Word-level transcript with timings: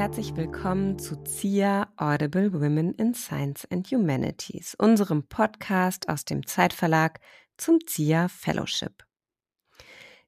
herzlich 0.00 0.34
willkommen 0.34 0.98
zu 0.98 1.22
ZIA 1.24 1.92
Audible 1.98 2.54
Women 2.54 2.94
in 2.94 3.12
Science 3.12 3.66
and 3.70 3.86
Humanities, 3.90 4.74
unserem 4.78 5.28
Podcast 5.28 6.08
aus 6.08 6.24
dem 6.24 6.46
Zeitverlag 6.46 7.20
zum 7.58 7.80
ZIA 7.86 8.28
Fellowship. 8.28 9.04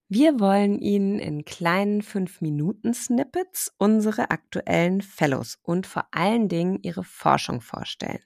Wir 0.09 0.39
wollen 0.39 0.79
Ihnen 0.79 1.19
in 1.19 1.47
kleinen 1.47 2.03
5-Minuten-Snippets 2.03 3.73
unsere 3.79 4.31
aktuellen 4.31 5.01
Fellows 5.01 5.59
und 5.63 5.87
vor 5.87 6.07
allen 6.11 6.51
Dingen 6.51 6.79
ihre 6.83 7.03
Forschung 7.03 7.63
vorstellen. 7.63 8.23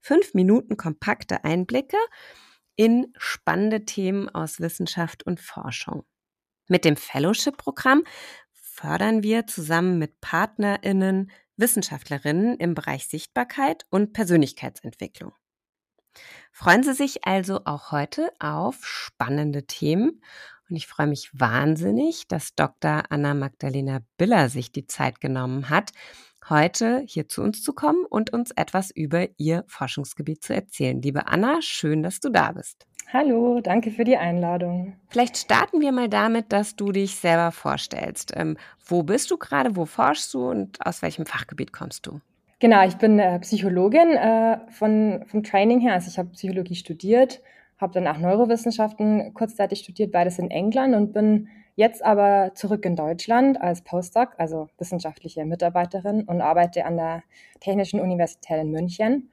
Fünf 0.00 0.34
Minuten 0.34 0.76
kompakte 0.76 1.44
Einblicke 1.44 1.98
in 2.74 3.12
spannende 3.16 3.84
Themen 3.84 4.28
aus 4.28 4.58
Wissenschaft 4.58 5.24
und 5.24 5.38
Forschung. 5.38 6.02
Mit 6.66 6.84
dem 6.84 6.96
Fellowship-Programm 6.96 8.02
fördern 8.74 9.22
wir 9.22 9.46
zusammen 9.46 9.98
mit 9.98 10.20
PartnerInnen 10.20 11.30
Wissenschaftlerinnen 11.56 12.56
im 12.56 12.74
Bereich 12.74 13.06
Sichtbarkeit 13.06 13.86
und 13.88 14.12
Persönlichkeitsentwicklung. 14.12 15.32
Freuen 16.50 16.82
Sie 16.82 16.94
sich 16.94 17.24
also 17.24 17.60
auch 17.64 17.92
heute 17.92 18.32
auf 18.40 18.84
spannende 18.84 19.66
Themen 19.66 20.22
und 20.68 20.76
ich 20.76 20.88
freue 20.88 21.06
mich 21.06 21.30
wahnsinnig, 21.32 22.26
dass 22.26 22.54
Dr. 22.56 23.04
Anna 23.10 23.34
Magdalena 23.34 24.00
Biller 24.16 24.48
sich 24.48 24.72
die 24.72 24.86
Zeit 24.86 25.20
genommen 25.20 25.70
hat, 25.70 25.92
heute 26.48 27.04
hier 27.06 27.28
zu 27.28 27.42
uns 27.42 27.62
zu 27.62 27.74
kommen 27.74 28.04
und 28.04 28.32
uns 28.32 28.50
etwas 28.50 28.90
über 28.90 29.28
ihr 29.38 29.64
Forschungsgebiet 29.68 30.42
zu 30.42 30.52
erzählen. 30.52 31.00
Liebe 31.00 31.28
Anna, 31.28 31.62
schön, 31.62 32.02
dass 32.02 32.18
du 32.18 32.30
da 32.30 32.52
bist. 32.52 32.86
Hallo, 33.12 33.60
danke 33.60 33.90
für 33.90 34.04
die 34.04 34.16
Einladung. 34.16 34.94
Vielleicht 35.08 35.36
starten 35.36 35.80
wir 35.80 35.92
mal 35.92 36.08
damit, 36.08 36.52
dass 36.52 36.74
du 36.76 36.90
dich 36.90 37.16
selber 37.16 37.52
vorstellst. 37.52 38.32
Ähm, 38.36 38.56
wo 38.84 39.02
bist 39.02 39.30
du 39.30 39.36
gerade, 39.36 39.76
wo 39.76 39.84
forschst 39.84 40.34
du 40.34 40.50
und 40.50 40.84
aus 40.84 41.02
welchem 41.02 41.26
Fachgebiet 41.26 41.72
kommst 41.72 42.06
du? 42.06 42.20
Genau, 42.58 42.84
ich 42.86 42.96
bin 42.96 43.18
äh, 43.18 43.38
Psychologin 43.40 44.16
äh, 44.16 44.58
von, 44.70 45.24
vom 45.26 45.42
Training 45.42 45.80
her. 45.80 45.94
Also 45.94 46.08
ich 46.08 46.18
habe 46.18 46.30
Psychologie 46.30 46.76
studiert, 46.76 47.40
habe 47.78 47.92
dann 47.92 48.06
auch 48.06 48.18
Neurowissenschaften 48.18 49.34
kurzzeitig 49.34 49.80
studiert, 49.80 50.12
beides 50.12 50.38
in 50.38 50.50
England 50.50 50.94
und 50.94 51.12
bin 51.12 51.48
jetzt 51.76 52.04
aber 52.04 52.52
zurück 52.54 52.84
in 52.84 52.96
Deutschland 52.96 53.60
als 53.60 53.82
Postdoc, 53.82 54.30
also 54.38 54.68
wissenschaftliche 54.78 55.44
Mitarbeiterin 55.44 56.22
und 56.22 56.40
arbeite 56.40 56.84
an 56.84 56.96
der 56.96 57.22
Technischen 57.60 58.00
Universität 58.00 58.60
in 58.60 58.70
München. 58.70 59.30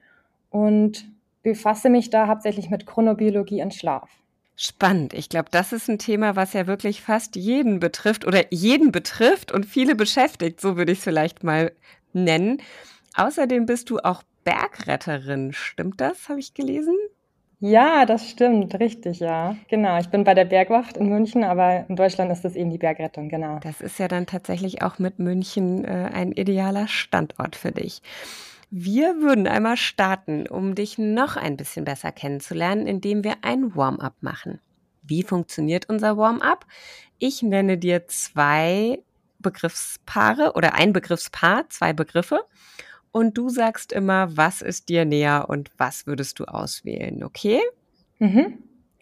Und 0.49 1.09
befasse 1.44 1.89
mich 1.89 2.09
da 2.09 2.28
hauptsächlich 2.28 2.70
mit 2.70 2.86
Chronobiologie 2.86 3.61
und 3.61 3.73
Schlaf. 3.73 4.09
Spannend. 4.56 5.14
Ich 5.14 5.30
glaube, 5.30 5.50
das 5.50 5.73
ist 5.73 5.89
ein 5.89 5.98
Thema, 5.98 6.36
was 6.36 6.53
ja 6.53 6.67
wirklich 6.67 7.02
fast 7.02 7.36
jeden 7.36 7.80
betrifft 7.80 8.28
oder 8.28 8.44
jeden 8.53 8.92
betrifft 8.92 9.52
und 9.52 9.66
viele 9.66 9.95
beschäftigt, 9.95 10.61
so 10.61 10.78
würde 10.78 10.92
ich 10.92 11.00
es 11.00 11.03
vielleicht 11.03 11.44
mal 11.44 11.72
nennen. 12.14 12.61
Außerdem 13.16 13.66
bist 13.66 13.89
du 13.89 14.00
auch 14.00 14.23
Bergretterin. 14.44 15.53
Stimmt 15.53 16.00
das? 16.00 16.30
Habe 16.30 16.39
ich 16.39 16.53
gelesen? 16.53 16.95
Ja, 17.59 18.08
das 18.08 18.28
stimmt, 18.28 18.80
richtig, 18.80 19.20
ja. 19.20 19.55
Genau, 19.70 20.00
ich 20.00 20.09
bin 20.09 20.23
bei 20.23 20.33
der 20.33 20.45
Bergwacht 20.45 20.98
in 20.98 21.09
München, 21.09 21.44
aber 21.44 21.86
in 21.88 21.95
Deutschland 21.95 22.31
ist 22.31 22.44
das 22.44 22.55
eben 22.55 22.72
die 22.72 22.80
Bergrettung, 22.80 23.30
genau. 23.30 23.59
Das 23.59 23.81
ist 23.81 24.00
ja 24.00 24.08
dann 24.08 24.26
tatsächlich 24.26 24.81
auch 24.81 24.98
mit 24.98 25.20
München 25.20 25.86
äh, 25.86 26.09
ein 26.11 26.31
idealer 26.31 26.88
Standort 26.88 27.55
für 27.55 27.72
dich. 27.72 28.02
Wir 28.73 29.17
würden 29.22 29.47
einmal 29.47 29.75
starten, 29.75 30.47
um 30.47 30.75
dich 30.75 30.97
noch 30.97 31.36
ein 31.36 31.58
bisschen 31.58 31.83
besser 31.83 32.14
kennenzulernen, 32.14 32.88
indem 32.88 33.25
wir 33.25 33.36
ein 33.41 33.75
Warm-up 33.75 34.16
machen. 34.22 34.61
Wie 35.02 35.23
funktioniert 35.23 35.89
unser 35.89 36.16
Warm-up? 36.16 36.66
Ich 37.19 37.43
nenne 37.43 37.77
dir 37.77 38.08
zwei 38.08 39.04
Begriffspaare 39.39 40.54
oder 40.54 40.76
ein 40.76 40.93
Begriffspaar, 40.93 41.70
zwei 41.70 41.92
Begriffe. 41.92 42.45
Und 43.11 43.37
du 43.37 43.49
sagst 43.49 43.92
immer, 43.92 44.37
was 44.37 44.61
ist 44.61 44.88
dir 44.88 45.03
näher 45.03 45.48
und 45.49 45.70
was 45.77 46.08
würdest 46.08 46.39
du 46.39 46.45
auswählen, 46.45 47.26
okay? 47.26 47.59
Mhm. 48.20 48.58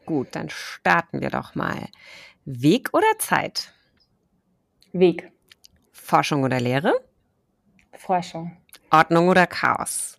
Gut, 0.07 0.29
dann 0.31 0.49
starten 0.49 1.21
wir 1.21 1.29
doch 1.29 1.53
mal. 1.53 1.89
Weg 2.43 2.89
oder 2.93 3.19
Zeit? 3.19 3.71
Weg. 4.93 5.31
Forschung 5.91 6.41
oder 6.41 6.59
Lehre? 6.59 6.91
Forschung. 7.93 8.57
Ordnung 8.91 9.29
oder 9.29 9.47
Chaos? 9.47 10.17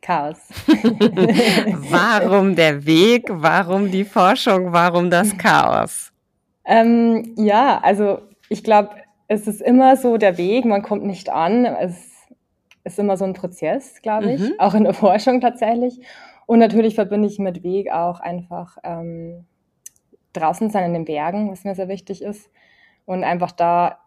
Chaos. 0.00 0.38
warum 1.90 2.54
der 2.54 2.86
Weg? 2.86 3.24
Warum 3.28 3.90
die 3.90 4.04
Forschung? 4.04 4.72
Warum 4.72 5.10
das 5.10 5.36
Chaos? 5.36 6.12
Ähm, 6.64 7.34
ja, 7.36 7.80
also 7.82 8.20
ich 8.48 8.62
glaube, 8.62 8.90
es 9.26 9.46
ist 9.46 9.60
immer 9.60 9.96
so 9.96 10.16
der 10.16 10.38
Weg, 10.38 10.64
man 10.64 10.82
kommt 10.82 11.04
nicht 11.04 11.30
an. 11.30 11.64
Es 11.64 12.26
ist 12.84 12.98
immer 12.98 13.16
so 13.16 13.24
ein 13.24 13.34
Prozess, 13.34 14.00
glaube 14.02 14.32
ich, 14.32 14.40
mhm. 14.40 14.54
auch 14.58 14.74
in 14.74 14.84
der 14.84 14.94
Forschung 14.94 15.40
tatsächlich. 15.40 16.00
Und 16.46 16.58
natürlich 16.58 16.94
verbinde 16.94 17.28
ich 17.28 17.38
mit 17.38 17.62
Weg 17.62 17.92
auch 17.92 18.20
einfach 18.20 18.78
ähm, 18.82 19.44
draußen 20.32 20.70
sein 20.70 20.86
in 20.86 20.92
den 20.94 21.04
Bergen, 21.04 21.50
was 21.50 21.64
mir 21.64 21.74
sehr 21.74 21.88
wichtig 21.88 22.22
ist. 22.22 22.50
Und 23.04 23.24
einfach 23.24 23.52
da 23.52 23.98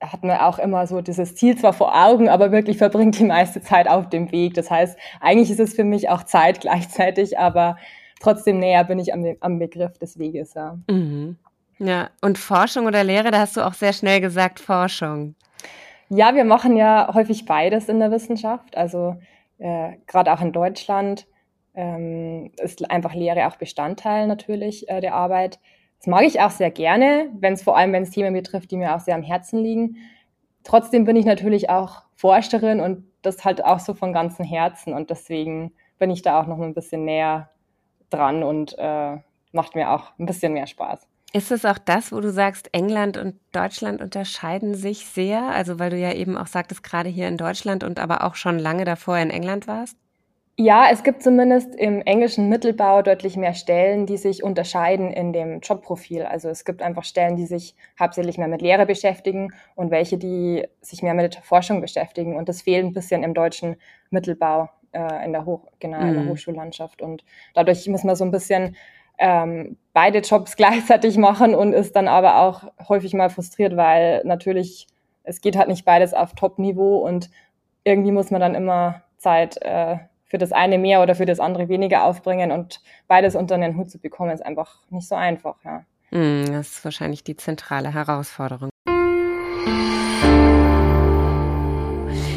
hat 0.00 0.22
man 0.22 0.38
auch 0.38 0.58
immer 0.58 0.86
so 0.86 1.00
dieses 1.00 1.34
Ziel 1.34 1.56
zwar 1.58 1.72
vor 1.72 1.94
Augen, 1.94 2.28
aber 2.28 2.52
wirklich 2.52 2.78
verbringt 2.78 3.18
die 3.18 3.24
meiste 3.24 3.60
Zeit 3.60 3.88
auf 3.88 4.08
dem 4.08 4.30
Weg. 4.30 4.54
Das 4.54 4.70
heißt, 4.70 4.96
eigentlich 5.20 5.50
ist 5.50 5.60
es 5.60 5.74
für 5.74 5.84
mich 5.84 6.08
auch 6.08 6.22
Zeit 6.22 6.60
gleichzeitig, 6.62 7.38
aber 7.38 7.76
trotzdem 8.20 8.58
näher 8.58 8.84
bin 8.84 8.98
ich 8.98 9.12
am, 9.12 9.24
am 9.40 9.58
Begriff 9.58 9.98
des 9.98 10.18
Weges. 10.18 10.54
Ja. 10.54 10.78
Mhm. 10.88 11.36
ja, 11.78 12.10
und 12.20 12.38
Forschung 12.38 12.86
oder 12.86 13.02
Lehre, 13.02 13.30
da 13.30 13.40
hast 13.40 13.56
du 13.56 13.66
auch 13.66 13.74
sehr 13.74 13.92
schnell 13.92 14.20
gesagt 14.20 14.60
Forschung. 14.60 15.34
Ja, 16.10 16.34
wir 16.34 16.44
machen 16.44 16.76
ja 16.76 17.10
häufig 17.12 17.44
beides 17.44 17.88
in 17.88 17.98
der 17.98 18.10
Wissenschaft. 18.10 18.76
Also 18.76 19.16
äh, 19.58 19.92
gerade 20.06 20.32
auch 20.32 20.40
in 20.40 20.52
Deutschland 20.52 21.26
ähm, 21.74 22.50
ist 22.56 22.90
einfach 22.90 23.14
Lehre 23.14 23.46
auch 23.46 23.56
Bestandteil 23.56 24.26
natürlich 24.26 24.88
äh, 24.88 25.00
der 25.00 25.14
Arbeit. 25.14 25.58
Das 25.98 26.06
mag 26.06 26.22
ich 26.22 26.40
auch 26.40 26.50
sehr 26.50 26.70
gerne, 26.70 27.28
wenn 27.38 27.54
es 27.54 27.62
vor 27.62 27.76
allem, 27.76 27.92
wenn 27.92 28.04
es 28.04 28.10
Themen 28.10 28.32
betrifft, 28.32 28.70
die 28.70 28.76
mir 28.76 28.94
auch 28.94 29.00
sehr 29.00 29.14
am 29.14 29.22
Herzen 29.22 29.62
liegen. 29.62 29.96
Trotzdem 30.64 31.04
bin 31.04 31.16
ich 31.16 31.24
natürlich 31.24 31.70
auch 31.70 32.02
Forscherin 32.14 32.80
und 32.80 33.04
das 33.22 33.44
halt 33.44 33.64
auch 33.64 33.80
so 33.80 33.94
von 33.94 34.12
ganzem 34.12 34.44
Herzen 34.44 34.92
und 34.92 35.10
deswegen 35.10 35.72
bin 35.98 36.10
ich 36.10 36.22
da 36.22 36.40
auch 36.40 36.46
noch 36.46 36.60
ein 36.60 36.74
bisschen 36.74 37.04
näher 37.04 37.50
dran 38.10 38.42
und 38.42 38.76
äh, 38.78 39.16
macht 39.52 39.74
mir 39.74 39.90
auch 39.90 40.12
ein 40.18 40.26
bisschen 40.26 40.52
mehr 40.52 40.66
Spaß. 40.66 41.06
Ist 41.32 41.52
es 41.52 41.64
auch 41.64 41.78
das, 41.78 42.10
wo 42.10 42.20
du 42.20 42.30
sagst, 42.30 42.70
England 42.72 43.18
und 43.18 43.38
Deutschland 43.52 44.00
unterscheiden 44.00 44.74
sich 44.74 45.06
sehr? 45.06 45.48
Also 45.48 45.78
weil 45.78 45.90
du 45.90 45.98
ja 45.98 46.12
eben 46.12 46.38
auch 46.38 46.46
sagtest, 46.46 46.82
gerade 46.82 47.10
hier 47.10 47.28
in 47.28 47.36
Deutschland 47.36 47.84
und 47.84 47.98
aber 47.98 48.24
auch 48.24 48.34
schon 48.34 48.58
lange 48.58 48.84
davor 48.84 49.18
in 49.18 49.30
England 49.30 49.66
warst? 49.66 49.96
Ja, 50.60 50.88
es 50.90 51.04
gibt 51.04 51.22
zumindest 51.22 51.76
im 51.76 52.02
englischen 52.02 52.48
Mittelbau 52.48 53.02
deutlich 53.02 53.36
mehr 53.36 53.54
Stellen, 53.54 54.06
die 54.06 54.16
sich 54.16 54.42
unterscheiden 54.42 55.12
in 55.12 55.32
dem 55.32 55.60
Jobprofil. 55.60 56.24
Also 56.24 56.48
es 56.48 56.64
gibt 56.64 56.82
einfach 56.82 57.04
Stellen, 57.04 57.36
die 57.36 57.46
sich 57.46 57.76
hauptsächlich 57.98 58.38
mehr 58.38 58.48
mit 58.48 58.60
Lehre 58.60 58.84
beschäftigen 58.84 59.52
und 59.76 59.92
welche, 59.92 60.18
die 60.18 60.66
sich 60.80 61.00
mehr 61.00 61.14
mit 61.14 61.36
Forschung 61.36 61.80
beschäftigen. 61.80 62.34
Und 62.36 62.48
das 62.48 62.62
fehlt 62.62 62.84
ein 62.84 62.92
bisschen 62.92 63.22
im 63.22 63.34
deutschen 63.34 63.76
Mittelbau 64.10 64.68
äh, 64.90 65.24
in, 65.24 65.32
der 65.32 65.44
Hoch, 65.44 65.68
genau, 65.78 66.00
in 66.00 66.14
der 66.14 66.24
mhm. 66.24 66.30
Hochschullandschaft. 66.30 67.02
Und 67.02 67.24
dadurch 67.54 67.86
muss 67.86 68.02
man 68.02 68.16
so 68.16 68.24
ein 68.24 68.32
bisschen 68.32 68.74
ähm, 69.18 69.76
beide 69.92 70.18
Jobs 70.18 70.56
gleichzeitig 70.56 71.18
machen 71.18 71.54
und 71.54 71.72
ist 71.72 71.94
dann 71.94 72.08
aber 72.08 72.40
auch 72.40 72.64
häufig 72.88 73.14
mal 73.14 73.30
frustriert, 73.30 73.76
weil 73.76 74.22
natürlich 74.24 74.88
es 75.22 75.40
geht 75.40 75.56
halt 75.56 75.68
nicht 75.68 75.84
beides 75.84 76.14
auf 76.14 76.34
Top-Niveau 76.34 76.96
und 76.96 77.30
irgendwie 77.84 78.10
muss 78.10 78.32
man 78.32 78.40
dann 78.40 78.56
immer 78.56 79.04
Zeit 79.18 79.56
äh, 79.62 79.98
für 80.28 80.38
das 80.38 80.52
eine 80.52 80.78
mehr 80.78 81.02
oder 81.02 81.14
für 81.14 81.26
das 81.26 81.40
andere 81.40 81.68
weniger 81.68 82.04
aufbringen 82.04 82.52
und 82.52 82.80
beides 83.06 83.34
unter 83.34 83.54
einen 83.54 83.76
Hut 83.76 83.90
zu 83.90 83.98
bekommen, 83.98 84.30
ist 84.30 84.44
einfach 84.44 84.82
nicht 84.90 85.08
so 85.08 85.14
einfach, 85.14 85.56
ja. 85.64 85.84
Mm, 86.10 86.52
das 86.52 86.68
ist 86.68 86.84
wahrscheinlich 86.84 87.24
die 87.24 87.36
zentrale 87.36 87.92
Herausforderung. 87.92 88.70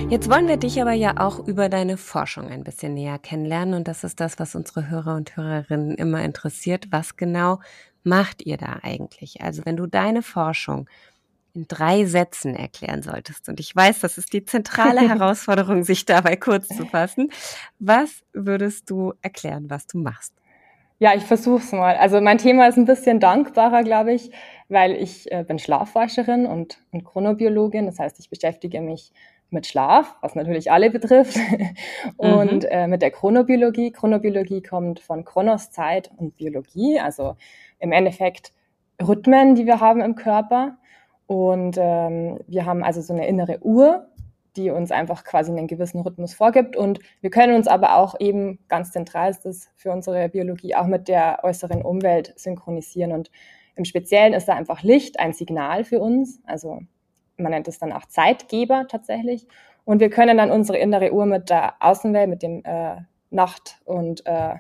Jetzt 0.09 0.29
wollen 0.29 0.49
wir 0.49 0.57
dich 0.57 0.81
aber 0.81 0.91
ja 0.91 1.13
auch 1.17 1.39
über 1.39 1.69
deine 1.69 1.95
Forschung 1.95 2.49
ein 2.49 2.65
bisschen 2.65 2.95
näher 2.95 3.17
kennenlernen 3.17 3.75
und 3.75 3.87
das 3.87 4.03
ist 4.03 4.19
das, 4.19 4.39
was 4.39 4.55
unsere 4.55 4.89
Hörer 4.89 5.15
und 5.15 5.37
Hörerinnen 5.37 5.95
immer 5.95 6.21
interessiert. 6.21 6.87
Was 6.91 7.15
genau 7.15 7.61
macht 8.03 8.45
ihr 8.45 8.57
da 8.57 8.79
eigentlich? 8.81 9.41
Also 9.41 9.61
wenn 9.63 9.77
du 9.77 9.85
deine 9.85 10.21
Forschung 10.21 10.89
in 11.53 11.67
drei 11.67 12.05
Sätzen 12.05 12.55
erklären 12.55 13.01
solltest. 13.01 13.49
Und 13.49 13.59
ich 13.59 13.75
weiß, 13.75 13.99
das 13.99 14.17
ist 14.17 14.33
die 14.33 14.45
zentrale 14.45 15.01
Herausforderung, 15.09 15.83
sich 15.83 16.05
dabei 16.05 16.35
kurz 16.35 16.67
zu 16.67 16.85
fassen. 16.85 17.29
Was 17.79 18.23
würdest 18.33 18.89
du 18.89 19.13
erklären, 19.21 19.69
was 19.69 19.87
du 19.87 19.97
machst? 19.97 20.33
Ja, 20.99 21.15
ich 21.15 21.23
versuch's 21.23 21.71
mal. 21.71 21.95
Also 21.97 22.21
mein 22.21 22.37
Thema 22.37 22.67
ist 22.67 22.77
ein 22.77 22.85
bisschen 22.85 23.19
dankbarer, 23.19 23.83
glaube 23.83 24.13
ich, 24.13 24.29
weil 24.69 24.91
ich 24.91 25.31
äh, 25.31 25.43
bin 25.43 25.57
Schlafforscherin 25.57 26.45
und, 26.45 26.77
und 26.91 27.03
Chronobiologin. 27.03 27.87
Das 27.87 27.97
heißt, 27.97 28.19
ich 28.19 28.29
beschäftige 28.29 28.81
mich 28.81 29.11
mit 29.49 29.65
Schlaf, 29.67 30.15
was 30.21 30.35
natürlich 30.35 30.71
alle 30.71 30.91
betrifft, 30.91 31.37
und 32.17 32.63
mhm. 32.63 32.69
äh, 32.69 32.87
mit 32.87 33.01
der 33.01 33.09
Chronobiologie. 33.11 33.91
Chronobiologie 33.91 34.61
kommt 34.61 34.99
von 34.99 35.25
Chronos 35.25 35.71
Zeit 35.71 36.11
und 36.17 36.37
Biologie, 36.37 36.99
also 36.99 37.35
im 37.79 37.91
Endeffekt 37.91 38.53
Rhythmen, 39.01 39.55
die 39.55 39.65
wir 39.65 39.79
haben 39.79 40.01
im 40.01 40.15
Körper. 40.15 40.77
Und 41.31 41.77
ähm, 41.79 42.41
wir 42.45 42.65
haben 42.65 42.83
also 42.83 42.99
so 42.99 43.13
eine 43.13 43.25
innere 43.25 43.59
Uhr, 43.61 44.05
die 44.57 44.69
uns 44.69 44.91
einfach 44.91 45.23
quasi 45.23 45.49
einen 45.49 45.67
gewissen 45.67 46.01
Rhythmus 46.01 46.33
vorgibt. 46.33 46.75
Und 46.75 46.99
wir 47.21 47.29
können 47.29 47.55
uns 47.55 47.69
aber 47.69 47.95
auch 47.95 48.15
eben, 48.19 48.59
ganz 48.67 48.91
zentral 48.91 49.31
ist 49.31 49.45
das 49.45 49.69
für 49.77 49.93
unsere 49.93 50.27
Biologie, 50.27 50.75
auch 50.75 50.87
mit 50.87 51.07
der 51.07 51.39
äußeren 51.43 51.83
Umwelt 51.83 52.33
synchronisieren. 52.35 53.13
Und 53.13 53.31
im 53.77 53.85
Speziellen 53.85 54.33
ist 54.33 54.49
da 54.49 54.55
einfach 54.55 54.83
Licht 54.83 55.21
ein 55.21 55.31
Signal 55.31 55.85
für 55.85 56.01
uns. 56.01 56.41
Also 56.43 56.81
man 57.37 57.51
nennt 57.53 57.69
es 57.69 57.79
dann 57.79 57.93
auch 57.93 58.05
Zeitgeber 58.07 58.87
tatsächlich. 58.89 59.47
Und 59.85 60.01
wir 60.01 60.09
können 60.09 60.37
dann 60.37 60.51
unsere 60.51 60.79
innere 60.79 61.13
Uhr 61.13 61.25
mit 61.25 61.49
der 61.49 61.75
Außenwelt, 61.81 62.29
mit 62.29 62.43
dem 62.43 62.61
äh, 62.65 62.97
Nacht- 63.29 63.79
und 63.85 64.25
äh, 64.25 64.55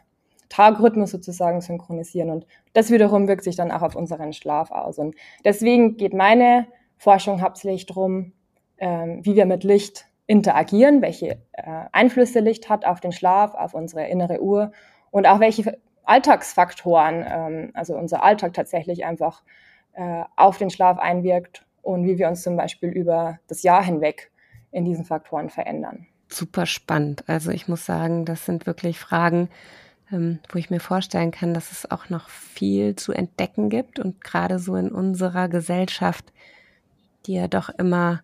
Tagrhythmus 0.47 1.11
sozusagen 1.11 1.59
synchronisieren. 1.59 2.29
Und 2.29 2.47
das 2.73 2.91
wiederum 2.91 3.27
wirkt 3.27 3.43
sich 3.43 3.55
dann 3.55 3.71
auch 3.71 3.81
auf 3.81 3.95
unseren 3.95 4.33
Schlaf 4.33 4.71
aus. 4.71 4.97
Und 4.97 5.15
deswegen 5.43 5.97
geht 5.97 6.13
meine 6.13 6.67
Forschung 6.97 7.41
hauptsächlich 7.41 7.85
darum, 7.85 8.33
ähm, 8.77 9.19
wie 9.23 9.35
wir 9.35 9.45
mit 9.45 9.63
Licht 9.63 10.05
interagieren, 10.27 11.01
welche 11.01 11.39
äh, 11.53 11.85
Einflüsse 11.91 12.39
Licht 12.39 12.69
hat 12.69 12.85
auf 12.85 12.99
den 12.99 13.11
Schlaf, 13.11 13.53
auf 13.53 13.73
unsere 13.73 14.07
innere 14.07 14.41
Uhr 14.41 14.71
und 15.09 15.27
auch 15.27 15.39
welche 15.39 15.77
Alltagsfaktoren, 16.03 17.25
ähm, 17.27 17.71
also 17.73 17.95
unser 17.95 18.23
Alltag 18.23 18.53
tatsächlich 18.53 19.05
einfach 19.05 19.43
äh, 19.93 20.23
auf 20.35 20.57
den 20.57 20.69
Schlaf 20.69 20.99
einwirkt 20.99 21.65
und 21.81 22.05
wie 22.05 22.17
wir 22.17 22.27
uns 22.27 22.43
zum 22.43 22.55
Beispiel 22.55 22.89
über 22.89 23.39
das 23.47 23.63
Jahr 23.63 23.83
hinweg 23.83 24.31
in 24.71 24.85
diesen 24.85 25.05
Faktoren 25.05 25.49
verändern. 25.49 26.07
Super 26.29 26.65
spannend. 26.65 27.25
Also 27.27 27.51
ich 27.51 27.67
muss 27.67 27.85
sagen, 27.85 28.25
das 28.25 28.45
sind 28.45 28.65
wirklich 28.65 28.99
Fragen, 28.99 29.49
wo 30.11 30.57
ich 30.57 30.69
mir 30.69 30.79
vorstellen 30.79 31.31
kann, 31.31 31.53
dass 31.53 31.71
es 31.71 31.89
auch 31.89 32.09
noch 32.09 32.29
viel 32.29 32.95
zu 32.95 33.13
entdecken 33.13 33.69
gibt 33.69 33.99
und 33.99 34.21
gerade 34.23 34.59
so 34.59 34.75
in 34.75 34.91
unserer 34.91 35.47
Gesellschaft, 35.47 36.33
die 37.25 37.33
ja 37.33 37.47
doch 37.47 37.69
immer 37.69 38.21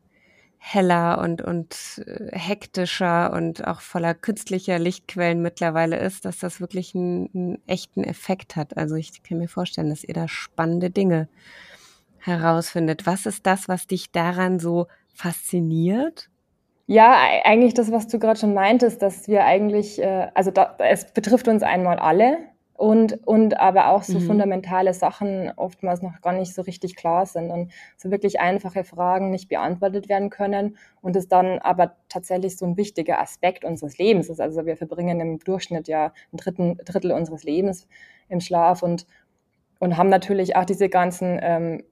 heller 0.57 1.19
und, 1.19 1.41
und 1.41 2.03
äh, 2.05 2.37
hektischer 2.37 3.31
und 3.31 3.65
auch 3.65 3.79
voller 3.81 4.13
künstlicher 4.13 4.79
Lichtquellen 4.79 5.41
mittlerweile 5.41 5.97
ist, 5.97 6.25
dass 6.25 6.39
das 6.39 6.59
wirklich 6.59 6.93
einen, 6.93 7.29
einen 7.33 7.67
echten 7.67 8.03
Effekt 8.03 8.55
hat. 8.55 8.75
Also 8.75 8.95
ich 8.95 9.23
kann 9.23 9.37
mir 9.37 9.47
vorstellen, 9.47 9.89
dass 9.89 10.03
ihr 10.03 10.13
da 10.13 10.27
spannende 10.27 10.89
Dinge 10.89 11.29
herausfindet. 12.17 13.05
Was 13.05 13.25
ist 13.25 13.45
das, 13.45 13.69
was 13.69 13.87
dich 13.87 14.11
daran 14.11 14.59
so 14.59 14.87
fasziniert? 15.13 16.29
Ja, 16.87 17.17
eigentlich 17.43 17.73
das, 17.73 17.91
was 17.91 18.07
du 18.07 18.17
gerade 18.17 18.39
schon 18.39 18.53
meintest, 18.53 19.01
dass 19.01 19.27
wir 19.27 19.43
eigentlich, 19.45 20.01
äh, 20.01 20.29
also 20.33 20.51
da, 20.51 20.75
es 20.79 21.11
betrifft 21.11 21.47
uns 21.47 21.61
einmal 21.61 21.99
alle, 21.99 22.37
und, 22.77 23.27
und 23.27 23.59
aber 23.59 23.89
auch 23.89 24.03
so 24.03 24.19
mhm. 24.19 24.27
fundamentale 24.27 24.93
Sachen 24.93 25.51
oftmals 25.55 26.03
noch 26.03 26.21
gar 26.21 26.33
nicht 26.33 26.53
so 26.53 26.61
richtig 26.61 26.95
klar 26.95 27.25
sind 27.25 27.49
und 27.49 27.71
so 27.97 28.11
wirklich 28.11 28.39
einfache 28.39 28.83
Fragen 28.83 29.31
nicht 29.31 29.49
beantwortet 29.49 30.07
werden 30.09 30.29
können 30.29 30.77
und 31.01 31.15
es 31.15 31.27
dann 31.27 31.57
aber 31.57 31.95
tatsächlich 32.07 32.55
so 32.55 32.65
ein 32.67 32.77
wichtiger 32.77 33.19
Aspekt 33.19 33.65
unseres 33.65 33.97
Lebens 33.97 34.29
ist. 34.29 34.39
Also 34.39 34.67
wir 34.67 34.77
verbringen 34.77 35.19
im 35.19 35.39
Durchschnitt 35.39 35.87
ja 35.87 36.13
ein 36.31 36.37
Dritten, 36.37 36.77
Drittel 36.85 37.11
unseres 37.11 37.43
Lebens 37.43 37.87
im 38.29 38.41
Schlaf 38.41 38.83
und, 38.83 39.07
und 39.79 39.97
haben 39.97 40.09
natürlich 40.09 40.55
auch 40.55 40.65
diese 40.65 40.87
ganzen 40.87 41.39
ähm, 41.41 41.83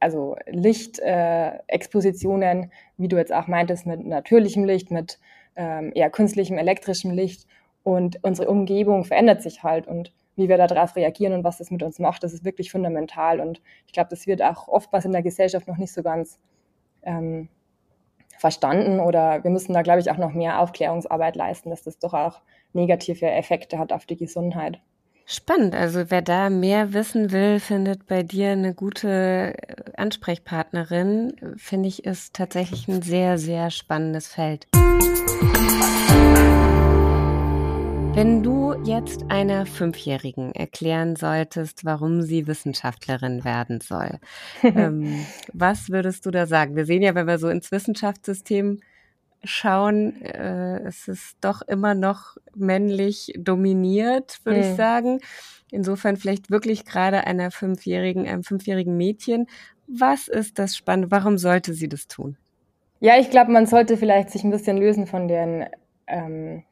also 0.00 0.36
Lichtexpositionen, 0.46 2.64
äh, 2.64 2.68
wie 2.96 3.08
du 3.08 3.16
jetzt 3.16 3.32
auch 3.32 3.46
meintest, 3.46 3.86
mit 3.86 4.06
natürlichem 4.06 4.64
Licht, 4.64 4.90
mit 4.90 5.18
ähm, 5.56 5.92
eher 5.94 6.10
künstlichem 6.10 6.58
elektrischem 6.58 7.10
Licht 7.10 7.46
und 7.82 8.22
unsere 8.22 8.48
Umgebung 8.48 9.04
verändert 9.04 9.42
sich 9.42 9.62
halt 9.62 9.86
und 9.86 10.12
wie 10.36 10.48
wir 10.48 10.56
darauf 10.56 10.94
reagieren 10.94 11.32
und 11.32 11.42
was 11.42 11.58
das 11.58 11.70
mit 11.70 11.82
uns 11.82 11.98
macht, 11.98 12.22
das 12.22 12.32
ist 12.32 12.44
wirklich 12.44 12.70
fundamental. 12.70 13.40
Und 13.40 13.60
ich 13.86 13.92
glaube, 13.92 14.10
das 14.10 14.28
wird 14.28 14.40
auch 14.40 14.68
oftmals 14.68 15.04
in 15.04 15.12
der 15.12 15.22
Gesellschaft 15.22 15.66
noch 15.66 15.78
nicht 15.78 15.92
so 15.92 16.02
ganz 16.02 16.38
ähm, 17.02 17.48
verstanden 18.38 19.00
oder 19.00 19.42
wir 19.42 19.50
müssen 19.50 19.72
da, 19.72 19.82
glaube 19.82 19.98
ich, 19.98 20.10
auch 20.10 20.16
noch 20.16 20.32
mehr 20.32 20.60
Aufklärungsarbeit 20.60 21.34
leisten, 21.34 21.70
dass 21.70 21.82
das 21.82 21.98
doch 21.98 22.14
auch 22.14 22.40
negative 22.72 23.28
Effekte 23.28 23.78
hat 23.78 23.92
auf 23.92 24.06
die 24.06 24.16
Gesundheit. 24.16 24.80
Spannend. 25.30 25.74
Also 25.74 26.10
wer 26.10 26.22
da 26.22 26.48
mehr 26.48 26.94
wissen 26.94 27.32
will, 27.32 27.60
findet 27.60 28.06
bei 28.06 28.22
dir 28.22 28.52
eine 28.52 28.72
gute 28.72 29.52
Ansprechpartnerin. 29.94 31.34
Finde 31.58 31.90
ich, 31.90 32.06
ist 32.06 32.32
tatsächlich 32.32 32.88
ein 32.88 33.02
sehr, 33.02 33.36
sehr 33.36 33.70
spannendes 33.70 34.28
Feld. 34.28 34.68
Wenn 38.14 38.42
du 38.42 38.72
jetzt 38.84 39.30
einer 39.30 39.66
Fünfjährigen 39.66 40.54
erklären 40.54 41.14
solltest, 41.14 41.84
warum 41.84 42.22
sie 42.22 42.46
Wissenschaftlerin 42.46 43.44
werden 43.44 43.82
soll, 43.82 44.20
ähm, 44.62 45.26
was 45.52 45.90
würdest 45.90 46.24
du 46.24 46.30
da 46.30 46.46
sagen? 46.46 46.74
Wir 46.74 46.86
sehen 46.86 47.02
ja, 47.02 47.14
wenn 47.14 47.26
wir 47.26 47.38
so 47.38 47.50
ins 47.50 47.70
Wissenschaftssystem 47.70 48.80
schauen, 49.44 50.20
äh, 50.22 50.80
es 50.80 51.08
ist 51.08 51.36
doch 51.40 51.62
immer 51.62 51.94
noch 51.94 52.36
männlich 52.54 53.32
dominiert, 53.38 54.40
würde 54.44 54.60
mhm. 54.60 54.64
ich 54.64 54.76
sagen. 54.76 55.20
Insofern 55.70 56.16
vielleicht 56.16 56.50
wirklich 56.50 56.84
gerade 56.84 57.26
einer 57.26 57.50
Fünfjährigen, 57.50 58.26
einem 58.26 58.42
fünfjährigen 58.42 58.96
Mädchen. 58.96 59.46
Was 59.86 60.28
ist 60.28 60.58
das 60.58 60.76
Spannende? 60.76 61.10
Warum 61.10 61.38
sollte 61.38 61.74
sie 61.74 61.88
das 61.88 62.08
tun? 62.08 62.36
Ja, 63.00 63.18
ich 63.18 63.30
glaube, 63.30 63.52
man 63.52 63.66
sollte 63.66 63.96
vielleicht 63.96 64.30
sich 64.30 64.44
ein 64.44 64.50
bisschen 64.50 64.76
lösen 64.76 65.06
von 65.06 65.28
den 65.28 65.66
ähm, 66.06 66.64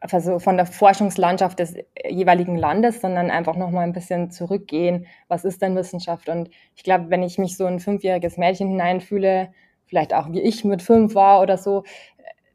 also 0.00 0.38
von 0.38 0.56
der 0.56 0.66
Forschungslandschaft 0.66 1.58
des 1.58 1.74
jeweiligen 2.08 2.56
Landes, 2.56 3.00
sondern 3.00 3.30
einfach 3.30 3.56
nochmal 3.56 3.84
ein 3.84 3.92
bisschen 3.92 4.30
zurückgehen. 4.30 5.06
Was 5.28 5.44
ist 5.44 5.60
denn 5.60 5.76
Wissenschaft? 5.76 6.28
Und 6.28 6.50
ich 6.74 6.82
glaube, 6.82 7.10
wenn 7.10 7.22
ich 7.22 7.38
mich 7.38 7.56
so 7.56 7.66
ein 7.66 7.80
fünfjähriges 7.80 8.38
Mädchen 8.38 8.68
hineinfühle, 8.68 9.52
vielleicht 9.90 10.14
auch 10.14 10.32
wie 10.32 10.40
ich 10.40 10.64
mit 10.64 10.82
fünf 10.82 11.14
war 11.14 11.42
oder 11.42 11.58
so, 11.58 11.82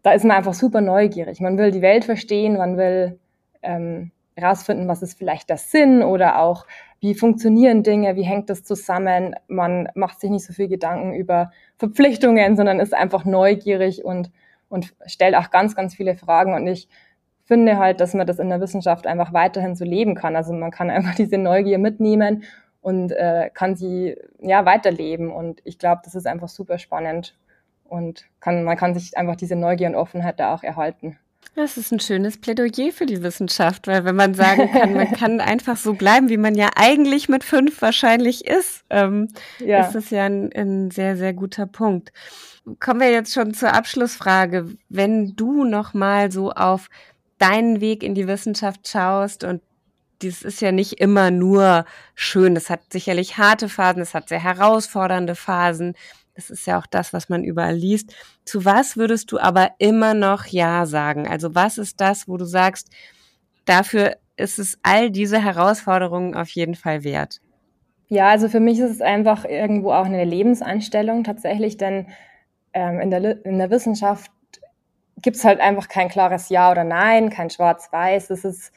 da 0.02 0.14
ist 0.14 0.24
man 0.24 0.38
einfach 0.38 0.54
super 0.54 0.82
neugierig. 0.82 1.42
Man 1.42 1.58
will 1.58 1.72
die 1.72 1.82
Welt 1.82 2.06
verstehen, 2.06 2.58
man 2.58 2.78
will 2.78 3.20
ähm, 3.62 4.12
herausfinden, 4.36 4.88
was 4.88 5.02
ist 5.02 5.18
vielleicht 5.18 5.50
der 5.50 5.58
Sinn 5.58 6.02
oder 6.02 6.40
auch, 6.40 6.66
wie 7.02 7.14
funktionieren 7.14 7.84
Dinge, 7.84 8.16
wie 8.16 8.24
hängt 8.24 8.50
das 8.50 8.64
zusammen. 8.64 9.36
Man 9.48 9.90
macht 9.96 10.20
sich 10.20 10.30
nicht 10.30 10.46
so 10.46 10.54
viel 10.54 10.70
Gedanken 10.70 11.14
über 11.14 11.52
Verpflichtungen, 11.78 12.56
sondern 12.56 12.80
ist 12.80 12.94
einfach 12.94 13.26
neugierig 13.26 14.04
und, 14.06 14.32
und 14.70 14.94
stellt 15.06 15.36
auch 15.36 15.52
ganz, 15.52 15.76
ganz 15.76 15.94
viele 15.94 16.16
Fragen. 16.16 16.54
Und 16.54 16.68
ich 16.68 16.88
finde 17.44 17.78
halt, 17.78 18.00
dass 18.00 18.14
man 18.14 18.26
das 18.26 18.40
in 18.40 18.50
der 18.50 18.62
Wissenschaft 18.62 19.08
einfach 19.08 19.34
weiterhin 19.34 19.76
so 19.76 19.84
leben 19.84 20.16
kann. 20.16 20.36
Also 20.36 20.54
man 20.54 20.72
kann 20.72 20.90
einfach 20.92 21.16
diese 21.16 21.38
Neugier 21.38 21.80
mitnehmen 21.80 22.44
und 22.86 23.12
äh, 23.14 23.50
kann 23.52 23.76
sie 23.76 24.16
ja 24.40 24.64
weiterleben. 24.64 25.32
Und 25.32 25.60
ich 25.64 25.80
glaube, 25.80 26.02
das 26.06 26.14
ist 26.14 26.28
einfach 26.28 26.50
super 26.50 26.78
spannend 26.78 27.36
und 27.84 28.26
kann, 28.40 28.64
man 28.64 28.78
kann 28.78 28.94
sich 28.94 29.18
einfach 29.18 29.36
diese 29.36 29.56
Neugier 29.56 29.88
und 29.88 29.96
Offenheit 29.96 30.40
da 30.40 30.54
auch 30.54 30.62
erhalten. 30.62 31.18
Das 31.56 31.78
ist 31.78 31.92
ein 31.92 32.00
schönes 32.00 32.40
Plädoyer 32.40 32.92
für 32.92 33.08
die 33.08 33.24
Wissenschaft, 33.24 33.88
weil 33.88 34.06
wenn 34.06 34.16
man 34.16 34.36
sagen 34.36 34.72
kann, 34.72 34.94
man 34.94 35.12
kann 35.20 35.42
einfach 35.42 35.78
so 35.78 35.94
bleiben, 35.94 36.30
wie 36.30 36.38
man 36.38 36.54
ja 36.54 36.70
eigentlich 36.76 37.28
mit 37.28 37.44
fünf 37.44 37.82
wahrscheinlich 37.82 38.46
ist, 38.46 38.84
ähm, 38.92 39.30
ja. 39.58 39.80
ist 39.80 39.96
das 39.96 40.12
ja 40.12 40.26
ein, 40.26 40.52
ein 40.54 40.92
sehr, 40.92 41.18
sehr 41.18 41.34
guter 41.34 41.66
Punkt. 41.66 42.14
Kommen 42.80 43.00
wir 43.00 43.10
jetzt 43.10 43.34
schon 43.34 43.56
zur 43.56 43.74
Abschlussfrage. 43.74 44.68
Wenn 44.90 45.36
du 45.36 45.64
noch 45.64 45.96
mal 45.96 46.32
so 46.32 46.52
auf 46.52 46.90
deinen 47.40 47.82
Weg 47.82 48.04
in 48.04 48.14
die 48.14 48.28
Wissenschaft 48.28 48.88
schaust 48.88 49.44
und 49.44 49.64
dies 50.22 50.42
ist 50.42 50.62
ja 50.62 50.72
nicht 50.72 51.00
immer 51.00 51.32
nur 51.32 51.86
schön. 52.14 52.56
Es 52.56 52.70
hat 52.70 52.82
sicherlich 52.92 53.38
harte 53.38 53.70
Phasen, 53.70 54.02
es 54.02 54.14
hat 54.14 54.30
sehr 54.30 54.44
herausfordernde 54.44 55.36
Phasen. 55.36 55.96
Das 56.36 56.50
ist 56.50 56.68
ja 56.68 56.78
auch 56.78 56.86
das, 56.86 57.14
was 57.14 57.30
man 57.30 57.44
überall 57.44 57.76
liest. 57.76 58.14
Zu 58.44 58.66
was 58.66 58.98
würdest 58.98 59.32
du 59.32 59.40
aber 59.40 59.72
immer 59.78 60.14
noch 60.14 60.46
Ja 60.46 60.86
sagen? 60.86 61.28
Also 61.28 61.56
was 61.56 61.78
ist 61.78 62.02
das, 62.02 62.28
wo 62.28 62.38
du 62.38 62.46
sagst, 62.46 62.90
dafür 63.66 64.18
ist 64.38 64.60
es 64.60 64.78
all 64.84 65.12
diese 65.12 65.42
Herausforderungen 65.42 66.36
auf 66.36 66.50
jeden 66.50 66.76
Fall 66.76 67.04
wert? 67.04 67.40
Ja, 68.08 68.30
also 68.30 68.50
für 68.50 68.60
mich 68.60 68.80
ist 68.80 68.92
es 68.92 69.02
einfach 69.02 69.46
irgendwo 69.46 69.92
auch 69.92 70.06
eine 70.06 70.26
Lebensanstellung 70.26 71.24
tatsächlich, 71.24 71.78
denn 71.78 72.08
ähm, 72.74 73.00
in, 73.00 73.10
der, 73.10 73.46
in 73.46 73.58
der 73.58 73.72
Wissenschaft 73.72 74.30
gibt 75.22 75.38
es 75.38 75.46
halt 75.46 75.60
einfach 75.60 75.88
kein 75.88 76.10
klares 76.10 76.50
Ja 76.50 76.70
oder 76.70 76.84
Nein, 76.84 77.30
kein 77.30 77.50
Schwarz-Weiß. 77.50 78.30
Es 78.30 78.46
ist, 78.46 78.72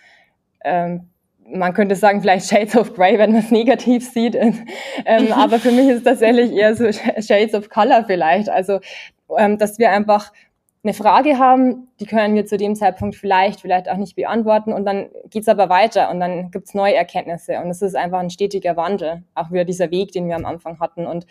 ähm, 0.65 1.11
man 1.51 1.73
könnte 1.75 1.97
sagen, 1.97 2.21
vielleicht 2.21 2.49
Shades 2.49 2.77
of 2.77 2.95
Grey, 2.95 3.19
wenn 3.19 3.33
man 3.33 3.43
es 3.43 3.51
negativ 3.51 4.09
sieht. 4.09 4.35
ähm, 5.07 5.33
aber 5.33 5.59
für 5.59 5.71
mich 5.71 5.89
ist 5.89 5.99
es 5.99 6.05
tatsächlich 6.05 6.53
eher 6.53 6.75
so 6.75 6.91
Shades 6.93 7.55
of 7.55 7.69
Color 7.71 8.05
vielleicht. 8.05 8.49
Also, 8.49 8.81
ähm, 9.37 9.59
dass 9.59 9.79
wir 9.79 9.91
einfach 9.91 10.33
eine 10.85 10.95
Frage 10.95 11.39
haben, 11.39 11.89
die 12.01 12.07
können 12.07 12.35
wir 12.35 12.47
zu 12.47 12.57
dem 12.57 12.75
Zeitpunkt 12.77 13.17
vielleicht, 13.17 13.61
vielleicht 13.61 13.91
auch 13.91 13.97
nicht 13.97 14.15
beantworten 14.15 14.73
und 14.73 14.85
dann 14.87 15.09
geht's 15.29 15.49
aber 15.49 15.69
weiter 15.69 16.11
und 16.11 16.21
dann 16.21 16.51
gibt's 16.51 16.73
neue 16.73 16.95
Erkenntnisse 16.95 17.59
und 17.59 17.69
es 17.69 17.83
ist 17.83 17.97
einfach 17.97 18.21
ein 18.21 18.31
stetiger 18.31 18.77
Wandel, 18.77 19.25
auch 19.35 19.51
wieder 19.51 19.65
dieser 19.65 19.91
Weg, 19.91 20.13
den 20.13 20.29
wir 20.29 20.37
am 20.37 20.47
Anfang 20.47 20.79
hatten 20.79 21.07
und 21.07 21.27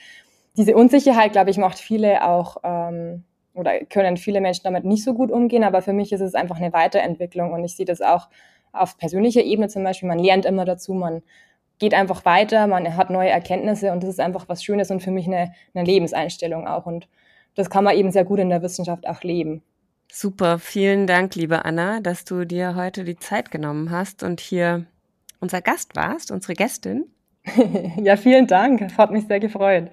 diese 0.57 0.75
Unsicherheit, 0.75 1.31
glaube 1.31 1.49
ich, 1.49 1.57
macht 1.57 1.79
viele 1.79 2.27
auch 2.27 2.57
ähm, 2.63 3.23
oder 3.53 3.79
können 3.85 4.17
viele 4.17 4.41
Menschen 4.41 4.63
damit 4.63 4.83
nicht 4.83 5.03
so 5.03 5.13
gut 5.13 5.31
umgehen, 5.31 5.63
aber 5.63 5.81
für 5.81 5.93
mich 5.93 6.11
ist 6.11 6.21
es 6.21 6.35
einfach 6.35 6.57
eine 6.57 6.73
Weiterentwicklung 6.73 7.53
und 7.53 7.63
ich 7.63 7.75
sehe 7.75 7.85
das 7.85 8.01
auch 8.01 8.27
auf 8.81 8.97
persönlicher 8.97 9.43
Ebene 9.43 9.67
zum 9.67 9.83
Beispiel. 9.83 10.09
Man 10.09 10.19
lernt 10.19 10.45
immer 10.45 10.65
dazu, 10.65 10.93
man 10.93 11.21
geht 11.79 11.93
einfach 11.93 12.25
weiter, 12.25 12.67
man 12.67 12.95
hat 12.95 13.09
neue 13.09 13.29
Erkenntnisse 13.29 13.91
und 13.91 14.01
das 14.03 14.09
ist 14.09 14.19
einfach 14.19 14.45
was 14.47 14.63
Schönes 14.63 14.91
und 14.91 15.01
für 15.01 15.11
mich 15.11 15.27
eine, 15.27 15.53
eine 15.73 15.85
Lebenseinstellung 15.85 16.67
auch. 16.67 16.85
Und 16.85 17.07
das 17.55 17.69
kann 17.69 17.83
man 17.83 17.95
eben 17.95 18.11
sehr 18.11 18.25
gut 18.25 18.39
in 18.39 18.49
der 18.49 18.61
Wissenschaft 18.61 19.07
auch 19.07 19.21
leben. 19.23 19.61
Super, 20.11 20.57
vielen 20.57 21.05
Dank, 21.05 21.35
liebe 21.35 21.65
Anna, 21.65 21.99
dass 21.99 22.23
du 22.23 22.45
dir 22.45 22.75
heute 22.75 23.03
die 23.03 23.17
Zeit 23.17 23.51
genommen 23.51 23.91
hast 23.91 24.23
und 24.23 24.39
hier 24.39 24.85
unser 25.39 25.61
Gast 25.61 25.95
warst, 25.95 26.31
unsere 26.31 26.53
Gästin. 26.53 27.05
ja, 28.01 28.17
vielen 28.17 28.47
Dank. 28.47 28.81
Es 28.81 28.97
hat 28.97 29.11
mich 29.11 29.27
sehr 29.27 29.39
gefreut. 29.39 29.89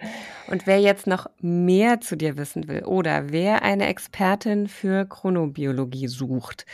Und 0.49 0.67
wer 0.67 0.81
jetzt 0.81 1.07
noch 1.07 1.29
mehr 1.41 2.01
zu 2.01 2.17
dir 2.17 2.37
wissen 2.37 2.69
will 2.69 2.85
oder 2.85 3.31
wer 3.31 3.63
eine 3.63 3.87
Expertin 3.87 4.69
für 4.69 5.07
Chronobiologie 5.07 6.09
sucht, 6.09 6.67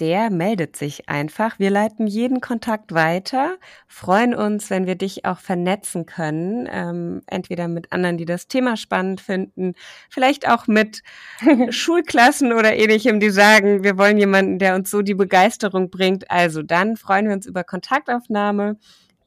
der 0.00 0.30
meldet 0.30 0.76
sich 0.76 1.08
einfach. 1.08 1.58
Wir 1.58 1.70
leiten 1.70 2.06
jeden 2.06 2.40
Kontakt 2.40 2.92
weiter, 2.94 3.56
freuen 3.86 4.34
uns, 4.34 4.70
wenn 4.70 4.86
wir 4.86 4.96
dich 4.96 5.24
auch 5.24 5.38
vernetzen 5.38 6.06
können, 6.06 6.68
ähm, 6.70 7.22
entweder 7.26 7.68
mit 7.68 7.92
anderen, 7.92 8.18
die 8.18 8.24
das 8.24 8.48
Thema 8.48 8.76
spannend 8.76 9.20
finden, 9.20 9.74
vielleicht 10.10 10.48
auch 10.48 10.66
mit 10.66 11.02
Schulklassen 11.70 12.52
oder 12.52 12.76
ähnlichem, 12.76 13.20
die 13.20 13.30
sagen, 13.30 13.84
wir 13.84 13.98
wollen 13.98 14.18
jemanden, 14.18 14.58
der 14.58 14.74
uns 14.74 14.90
so 14.90 15.02
die 15.02 15.14
Begeisterung 15.14 15.90
bringt. 15.90 16.30
Also 16.30 16.62
dann 16.62 16.96
freuen 16.96 17.26
wir 17.26 17.34
uns 17.34 17.46
über 17.46 17.64
Kontaktaufnahme. 17.64 18.76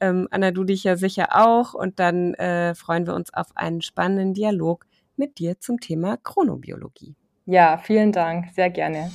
Ähm, 0.00 0.28
Anna, 0.30 0.50
du 0.50 0.64
dich 0.64 0.84
ja 0.84 0.96
sicher 0.96 1.28
auch. 1.32 1.74
Und 1.74 1.98
dann 1.98 2.34
äh, 2.34 2.74
freuen 2.74 3.06
wir 3.06 3.14
uns 3.14 3.32
auf 3.32 3.48
einen 3.54 3.82
spannenden 3.82 4.34
Dialog 4.34 4.84
mit 5.16 5.38
dir 5.38 5.58
zum 5.60 5.80
Thema 5.80 6.16
Chronobiologie. 6.18 7.16
Ja, 7.46 7.78
vielen 7.78 8.12
Dank. 8.12 8.52
Sehr 8.54 8.70
gerne. 8.70 9.10